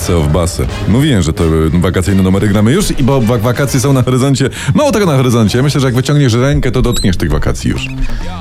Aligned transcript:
co 0.00 0.20
w 0.22 0.28
basę? 0.32 0.66
Mówiłem, 0.88 1.22
że 1.22 1.32
to 1.32 1.44
y, 1.44 1.70
wakacyjne 1.80 2.22
numery 2.22 2.48
gramy 2.48 2.72
już 2.72 2.90
i 3.00 3.02
bo 3.04 3.20
wak- 3.20 3.40
wakacje 3.40 3.80
są 3.80 3.92
na 3.92 4.02
horyzoncie. 4.02 4.50
Mało 4.74 4.92
tego 4.92 5.06
na 5.06 5.16
horyzoncie. 5.16 5.62
Myślę, 5.62 5.80
że 5.80 5.86
jak 5.86 5.94
wyciągniesz 5.94 6.32
rękę, 6.34 6.70
to 6.72 6.82
dotkniesz 6.82 7.16
tych 7.16 7.30
wakacji 7.30 7.70
już. 7.70 7.86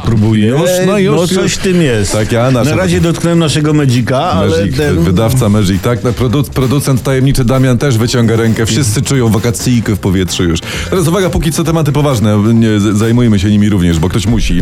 Próbujesz? 0.05 0.59
Już, 0.61 0.69
no 0.87 0.97
już, 0.97 1.15
No 1.15 1.27
coś 1.27 1.37
już. 1.37 1.53
w 1.53 1.57
tym 1.57 1.81
jest. 1.81 2.11
Tak, 2.11 2.31
ja 2.31 2.51
Na 2.51 2.63
razie 2.63 3.01
dotknąłem 3.01 3.39
naszego 3.39 3.73
Magika, 3.73 4.19
ale 4.19 4.57
Magic, 4.61 4.77
ten... 4.77 4.99
wydawca 5.03 5.49
Magic, 5.49 5.81
tak? 5.81 6.03
No, 6.03 6.13
Produ 6.13 6.43
producent 6.43 7.03
tajemniczy 7.03 7.45
Damian 7.45 7.77
też 7.77 7.97
wyciąga 7.97 8.35
rękę. 8.35 8.65
Wszyscy 8.65 9.01
czują 9.01 9.29
wakacyjkę 9.29 9.95
w 9.95 9.99
powietrzu 9.99 10.43
już. 10.43 10.59
Teraz 10.89 11.07
uwaga, 11.07 11.29
póki 11.29 11.51
co 11.51 11.63
tematy 11.63 11.91
poważne. 11.91 12.37
Nie, 12.53 12.79
z- 12.79 12.97
zajmujmy 12.97 13.39
się 13.39 13.49
nimi 13.49 13.69
również, 13.69 13.99
bo 13.99 14.09
ktoś 14.09 14.27
musi. 14.27 14.61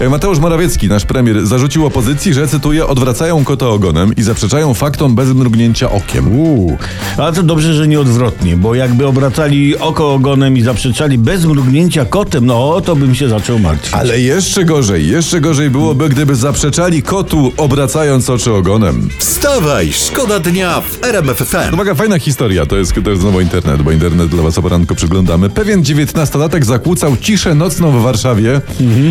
E, 0.00 0.08
Mateusz 0.08 0.38
Morawiecki, 0.38 0.88
nasz 0.88 1.04
premier, 1.04 1.46
zarzucił 1.46 1.86
opozycji, 1.86 2.34
że, 2.34 2.48
cytuję, 2.48 2.86
odwracają 2.86 3.44
kota 3.44 3.68
ogonem 3.68 4.16
i 4.16 4.22
zaprzeczają 4.22 4.74
faktom 4.74 5.14
bez 5.14 5.28
mrugnięcia 5.32 5.90
okiem. 5.90 6.27
Uuu, 6.32 6.78
ale 7.16 7.32
to 7.32 7.42
dobrze, 7.42 7.74
że 7.74 7.88
nie 7.88 8.00
odwrotnie, 8.00 8.56
bo 8.56 8.74
jakby 8.74 9.06
obracali 9.06 9.78
oko 9.78 10.14
ogonem 10.14 10.56
i 10.56 10.62
zaprzeczali 10.62 11.18
bez 11.18 11.44
mrugnięcia 11.44 12.04
kotem, 12.04 12.46
no 12.46 12.80
to 12.80 12.96
bym 12.96 13.14
się 13.14 13.28
zaczął 13.28 13.58
martwić. 13.58 13.94
Ale 13.94 14.20
jeszcze 14.20 14.64
gorzej, 14.64 15.08
jeszcze 15.08 15.40
gorzej 15.40 15.70
byłoby, 15.70 16.08
gdyby 16.08 16.34
zaprzeczali 16.34 17.02
kotu, 17.02 17.52
obracając 17.56 18.30
oczy 18.30 18.52
ogonem. 18.52 19.08
Wstawaj, 19.18 19.92
szkoda 19.92 20.40
dnia 20.40 20.80
w 20.80 21.04
RMF 21.04 21.38
FM. 21.38 21.74
Uwaga, 21.74 21.94
fajna 21.94 22.18
historia, 22.18 22.66
to 22.66 22.76
jest, 22.76 22.94
to 23.04 23.10
jest 23.10 23.22
znowu 23.22 23.40
internet, 23.40 23.82
bo 23.82 23.92
internet 23.92 24.28
dla 24.28 24.42
was 24.42 24.58
o 24.58 24.62
poranku 24.62 24.94
przyglądamy. 24.94 25.50
Pewien 25.50 25.84
dziewiętnastolatek 25.84 26.64
zakłócał 26.64 27.16
ciszę 27.16 27.54
nocną 27.54 27.90
w 27.98 28.02
Warszawie, 28.02 28.60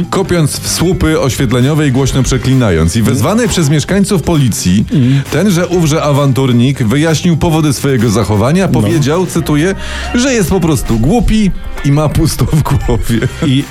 kopiąc 0.10 0.60
w 0.60 0.68
słupy 0.68 1.20
oświetleniowe 1.20 1.88
i 1.88 1.92
głośno 1.92 2.24
przeklinając. 2.24 2.96
I 2.96 3.02
wezwany 3.02 3.48
przez 3.48 3.70
mieszkańców 3.70 4.24
policji, 4.24 4.86
tenże 5.32 5.68
ówże 5.68 6.04
awanturnik 6.04 6.84
wyjaśnił 6.98 7.38
powody 7.38 7.74
swojego 7.74 8.10
zachowania, 8.10 8.68
powiedział, 8.68 9.26
cytuję, 9.26 9.76
że 10.16 10.34
jest 10.34 10.50
po 10.50 10.60
prostu 10.60 11.00
głupi 11.00 11.52
i 11.86 11.92
ma 11.92 12.10
pusto 12.10 12.46
w 12.46 12.64
głowie. 12.64 13.20
I, 13.46 13.64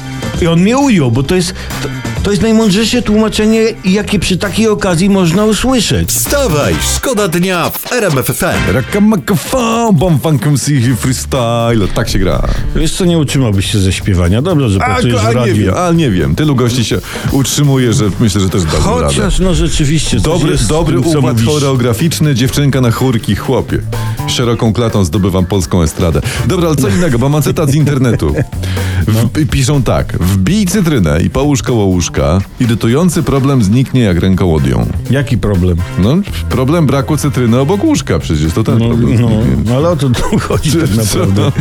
I 0.42 0.46
on 0.46 0.60
mnie 0.60 0.78
ujął, 0.78 1.10
bo 1.10 1.22
to 1.22 1.34
jest, 1.34 1.54
to, 1.82 1.88
to 2.26 2.30
jest 2.30 2.42
najmądrzejsze 2.42 3.02
tłumaczenie, 3.02 3.62
jakie 3.84 4.18
przy 4.18 4.36
takiej 4.36 4.68
okazji 4.68 5.10
można 5.10 5.44
usłyszeć. 5.44 6.08
Wstawaj, 6.08 6.74
szkoda 6.96 7.28
dnia 7.28 7.70
w 7.70 7.92
RMF 7.92 8.26
FM. 8.26 8.72
Rakamakafam, 8.72 9.96
bom 9.96 10.20
funkum 10.20 10.58
si 10.58 10.96
freestyle. 10.96 11.88
Tak 11.94 12.08
się 12.08 12.18
gra. 12.18 12.42
Wiesz 12.76 12.92
co, 12.92 13.04
nie 13.04 13.18
utrzymałbyś 13.18 13.72
się 13.72 13.78
ze 13.78 13.92
śpiewania. 13.92 14.42
Dobrze, 14.42 14.70
że 14.70 14.84
A, 14.84 14.84
pracujesz 14.84 15.20
w 15.22 15.26
a 15.26 15.28
nie 15.28 15.34
radiu. 15.34 15.54
wiem, 15.54 15.74
a 15.74 15.92
nie 15.92 16.10
wiem. 16.10 16.34
Tylu 16.34 16.54
gości 16.54 16.84
się 16.84 16.98
utrzymuje, 17.32 17.92
że 17.92 18.04
myślę, 18.20 18.40
że 18.40 18.48
też 18.48 18.64
da 18.64 18.72
radę. 18.72 18.82
Chociaż 18.82 19.38
no 19.38 19.54
rzeczywiście. 19.54 20.20
Dobry, 20.20 20.56
w 20.56 20.66
dobry 20.66 21.00
układ 21.00 21.40
choreograficzny, 21.40 22.34
dziewczynka 22.34 22.80
na 22.80 22.90
chórki, 22.90 23.36
chłopie. 23.36 23.78
Szeroką 24.26 24.72
klatą 24.72 25.04
zdobywam 25.04 25.46
polską 25.46 25.82
estradę. 25.82 26.20
Dobra, 26.46 26.68
ale 26.68 26.76
co 26.76 26.88
innego, 26.88 27.18
bo 27.18 27.28
mam 27.28 27.42
cytat 27.42 27.70
z 27.70 27.74
internetu. 27.74 28.34
W, 29.06 29.46
Piszą 29.50 29.82
tak. 29.82 30.18
Wbij 30.20 30.66
cytrynę 30.66 31.22
i 31.22 31.30
połóż 31.30 31.62
koło 31.62 31.84
łóżka. 31.84 32.38
Irytujący 32.60 33.22
problem 33.22 33.62
zniknie 33.62 34.00
jak 34.00 34.18
ręką 34.18 34.54
odjął. 34.54 34.86
Jaki 35.10 35.38
problem? 35.38 35.76
No, 35.98 36.16
problem 36.48 36.86
braku 36.86 37.16
cytryny 37.16 37.58
obok 37.60 37.84
łóżka 37.84 38.18
przecież, 38.18 38.52
to 38.52 38.64
ten 38.64 38.78
No, 38.78 38.88
problem 38.88 39.20
no, 39.20 39.30
no 39.64 39.76
ale 39.76 39.88
o 39.88 39.96
to 39.96 40.10
tu 40.10 40.38
chodzi 40.38 40.72
tak 40.72 40.94
naprawdę. 40.96 41.52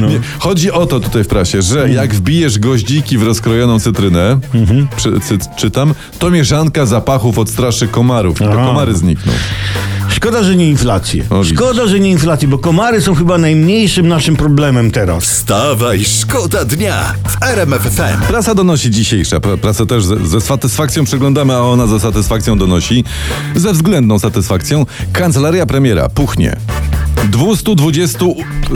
No. 0.00 0.08
Nie, 0.08 0.20
chodzi 0.38 0.70
o 0.72 0.86
to 0.86 1.00
tutaj 1.00 1.24
w 1.24 1.28
prasie, 1.28 1.62
że 1.62 1.90
jak 1.90 2.14
wbijesz 2.14 2.58
goździki 2.58 3.18
w 3.18 3.22
rozkrojoną 3.22 3.80
cytrynę, 3.80 4.38
przy, 4.96 5.20
cy, 5.20 5.38
czytam, 5.56 5.94
to 6.18 6.30
mieszanka 6.30 6.86
zapachów 6.86 7.38
odstraszy 7.38 7.88
komarów. 7.88 8.40
i 8.40 8.44
To 8.44 8.52
Aha. 8.52 8.64
komary 8.66 8.94
znikną. 8.94 9.32
Szkoda, 10.08 10.42
że 10.42 10.56
nie 10.56 10.68
inflację. 10.68 11.24
Szkoda, 11.44 11.86
że 11.86 12.00
nie 12.00 12.10
inflację, 12.10 12.48
bo 12.48 12.58
komary 12.58 13.00
są 13.02 13.14
chyba 13.14 13.38
najmniejszym 13.38 14.08
naszym 14.08 14.36
problemem 14.36 14.90
teraz. 14.90 15.24
Wstawaj, 15.24 16.04
szkoda 16.04 16.64
dnia 16.64 17.14
w 17.28 17.42
RMF 17.42 17.82
FM. 17.82 18.20
Prasa 18.28 18.54
donosi 18.54 18.90
dzisiejsza. 18.90 19.36
pra- 19.38 19.56
Prasa 19.58 19.86
też 19.86 20.04
ze, 20.04 20.26
ze 20.26 20.40
satysfakcją 20.40 21.04
przeglądamy, 21.04 21.54
a 21.54 21.60
ona 21.60 21.86
ze 21.86 22.00
satysfakcją 22.00 22.58
donosi. 22.58 23.04
Ze 23.56 23.72
względną 23.72 24.18
satysfakcją. 24.18 24.86
Kancelaria 25.12 25.66
premiera 25.66 26.08
puchnie. 26.08 26.56
220 27.30 28.18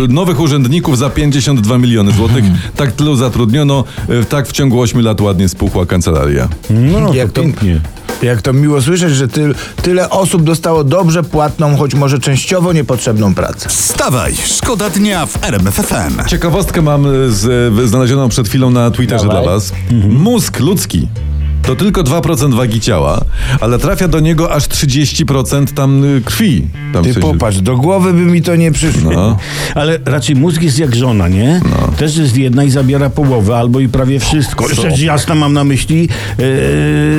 nowych 0.08 0.40
urzędników 0.40 0.98
za 0.98 1.10
52 1.10 1.78
miliony 1.78 2.12
złotych. 2.12 2.44
Tak 2.76 2.92
tylu 2.92 3.16
zatrudniono, 3.16 3.84
e, 4.08 4.24
tak 4.24 4.48
w 4.48 4.52
ciągu 4.52 4.80
8 4.80 5.00
lat 5.00 5.20
ładnie 5.20 5.48
spuchła 5.48 5.86
kancelaria. 5.86 6.48
No, 6.70 7.14
Jak 7.14 7.32
to 7.32 7.40
pięknie. 7.42 7.80
Jak 8.22 8.42
to 8.42 8.52
miło 8.52 8.82
słyszeć, 8.82 9.14
że 9.14 9.28
ty, 9.28 9.54
tyle 9.82 10.10
osób 10.10 10.42
dostało 10.42 10.84
dobrze 10.84 11.22
płatną, 11.22 11.76
choć 11.76 11.94
może 11.94 12.18
częściowo 12.18 12.72
niepotrzebną 12.72 13.34
pracę. 13.34 13.68
Wstawaj, 13.68 14.34
szkoda 14.46 14.90
dnia 14.90 15.26
w 15.26 15.44
RMF 15.44 15.74
FM. 15.74 16.26
Ciekawostkę 16.28 16.82
mam 16.82 17.06
e, 17.06 17.10
z, 17.30 17.88
znalezioną 17.88 18.28
przed 18.28 18.48
chwilą 18.48 18.70
na 18.70 18.90
Twitterze 18.90 19.26
Dawaj. 19.26 19.42
dla 19.42 19.52
was. 19.52 19.72
Mózg 20.08 20.60
ludzki 20.60 21.08
to 21.66 21.76
tylko 21.76 22.02
2% 22.04 22.54
wagi 22.54 22.80
ciała, 22.80 23.20
ale 23.60 23.78
trafia 23.78 24.08
do 24.08 24.20
niego 24.20 24.52
aż 24.52 24.68
30% 24.68 25.66
tam 25.66 26.04
y, 26.04 26.22
krwi. 26.24 26.66
Tam 26.92 27.02
w 27.02 27.06
Ty 27.06 27.12
sensie- 27.14 27.20
popatrz, 27.32 27.60
do 27.60 27.76
głowy 27.76 28.12
by 28.12 28.20
mi 28.20 28.42
to 28.42 28.56
nie 28.56 28.72
przyszło. 28.72 29.10
No. 29.12 29.36
Ale 29.74 29.98
raczej 30.04 30.36
mózg 30.36 30.62
jest 30.62 30.78
jak 30.78 30.94
żona, 30.96 31.28
nie? 31.28 31.60
No. 31.70 31.88
Też 31.96 32.16
jest 32.16 32.36
jedna 32.36 32.64
i 32.64 32.70
zabiera 32.70 33.10
połowę, 33.10 33.56
albo 33.56 33.80
i 33.80 33.88
prawie 33.88 34.20
wszystko. 34.20 34.68
Rzecz 34.68 34.98
jasna 35.00 35.34
mam 35.34 35.52
na 35.52 35.64
myśli 35.64 36.08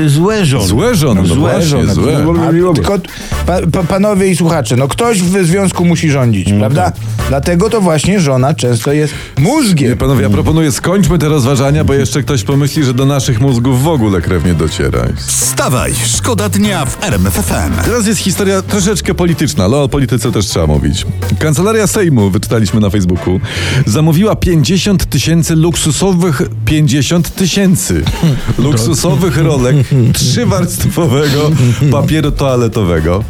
e, 0.06 0.10
złe 0.10 0.46
żony. 0.46 0.68
Złe 0.68 0.96
żony, 0.96 1.22
no 1.22 1.28
Złe 1.28 1.38
właśnie, 1.38 1.66
żony. 1.70 1.94
złe. 1.94 2.26
A, 2.50 2.74
tylko, 2.74 3.00
pa, 3.46 3.58
pa, 3.72 3.84
panowie 3.84 4.28
i 4.28 4.36
słuchacze, 4.36 4.76
no 4.76 4.88
ktoś 4.88 5.22
w 5.24 5.46
związku 5.46 5.86
musi 5.86 6.10
rządzić, 6.10 6.54
prawda? 6.54 6.92
Dlatego 7.30 7.70
to 7.70 7.82
właśnie 7.82 8.20
żona 8.20 8.54
często 8.54 8.94
jest 8.94 9.14
mózgiem. 9.38 9.90
Nie, 9.90 9.96
panowie, 9.96 10.24
ja 10.24 10.30
proponuję 10.30 10.72
skończmy 10.72 11.18
te 11.18 11.30
rozważania, 11.30 11.84
bo 11.84 11.94
jeszcze 11.94 12.22
ktoś 12.24 12.44
pomyśli, 12.44 12.84
że 12.84 12.94
do 12.94 13.06
naszych 13.06 13.42
mózgów 13.42 13.84
w 13.84 13.88
ogóle 13.88 14.22
krew 14.22 14.37
nie 14.46 14.54
dociera. 14.54 15.08
Wstawaj, 15.26 15.94
szkoda 16.06 16.50
dnia 16.50 16.86
w 16.86 17.04
RMF 17.04 17.34
FM. 17.34 17.84
Teraz 17.86 18.08
jest 18.08 18.20
historia 18.20 18.62
troszeczkę 18.62 19.14
polityczna, 19.14 19.64
ale 19.64 19.78
o 19.78 19.90
polityce 19.90 20.32
też 20.32 20.46
trzeba 20.46 20.68
mówić. 20.68 21.06
Kancelaria 21.40 21.88
Sejmu, 21.88 22.30
wyczytaliśmy 22.30 22.80
na 22.80 22.90
Facebooku, 22.90 23.40
zamówiła 23.86 24.36
50 24.36 25.06
tysięcy 25.06 25.56
luksusowych, 25.56 26.42
50 26.66 27.36
tysięcy 27.36 28.04
luksusowych 28.58 29.38
rolek 29.38 29.76
trzywarstwowego 30.14 31.52
papieru 31.92 32.32
toaletowego 32.32 33.24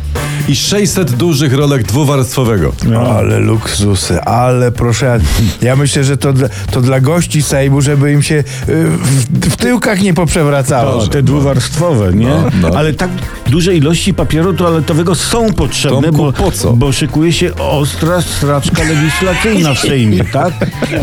i 0.47 0.55
600 0.55 1.11
dużych 1.11 1.53
rolek 1.53 1.83
dwuwarstwowego. 1.83 2.73
Ale 3.17 3.39
luksusy, 3.39 4.21
ale 4.21 4.71
proszę, 4.71 5.19
ja 5.61 5.75
myślę, 5.75 6.03
że 6.03 6.17
to 6.17 6.33
dla, 6.33 6.49
to 6.71 6.81
dla 6.81 6.99
gości 6.99 7.41
Sejmu, 7.41 7.81
żeby 7.81 8.11
im 8.11 8.23
się 8.23 8.35
y, 8.35 8.43
w, 8.67 9.49
w 9.49 9.55
tyłkach 9.55 10.01
nie 10.01 10.13
poprzewracało. 10.13 10.97
O, 10.97 11.07
te 11.07 11.23
dwuwarstwowe, 11.23 12.13
nie? 12.13 12.27
No, 12.27 12.43
no. 12.61 12.77
Ale 12.77 12.93
tak 12.93 13.09
duże 13.47 13.75
ilości 13.75 14.13
papieru 14.13 14.53
toaletowego 14.53 15.15
są 15.15 15.53
potrzebne, 15.53 16.01
Tomku, 16.01 16.17
bo, 16.17 16.33
po 16.33 16.51
co? 16.51 16.73
bo 16.73 16.91
szykuje 16.91 17.33
się 17.33 17.55
ostra 17.55 18.21
straczka 18.21 18.83
legislacyjna 18.83 19.73
w 19.73 19.79
Sejmie, 19.79 20.25
tak? 20.25 20.53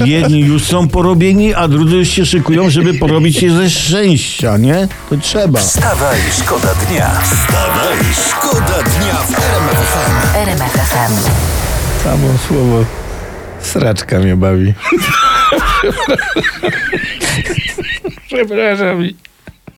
Jedni 0.05 0.41
już 0.41 0.65
są 0.65 0.89
porobieni, 0.89 1.55
a 1.55 1.69
drudzy 1.69 1.97
już 1.97 2.09
się 2.09 2.27
szykują, 2.27 2.71
żeby 2.71 2.95
porobić 2.95 3.37
się 3.37 3.57
ze 3.57 3.71
szczęścia, 3.71 4.57
nie? 4.57 4.89
To 5.11 5.17
trzeba. 5.17 5.61
Wstawaj, 5.61 6.19
szkoda 6.41 6.69
dnia. 6.89 7.11
Wstawaj, 7.21 7.99
szkoda 8.29 8.83
dnia 8.83 9.15
w 9.15 9.34
RMF 9.39 9.79
FM. 9.79 10.37
RMF 10.37 10.73
FM. 10.73 11.13
Samo 12.05 12.29
słowo 12.49 12.85
sraczka 13.61 14.19
mnie 14.19 14.37
bawi. 14.37 14.75
Przepraszam. 18.27 19.09